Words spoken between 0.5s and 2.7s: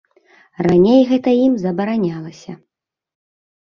Раней гэта ім забаранялася.